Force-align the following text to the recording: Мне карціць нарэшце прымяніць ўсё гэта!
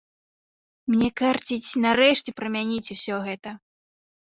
Мне 0.93 1.09
карціць 1.21 1.77
нарэшце 1.85 2.35
прымяніць 2.41 2.93
ўсё 2.99 3.23
гэта! 3.31 3.57